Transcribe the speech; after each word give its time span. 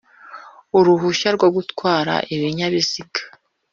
Uruhushya 0.77 1.29
rwo 1.35 1.47
gutwara 1.55 2.13
ibinyabiziga 2.35 3.21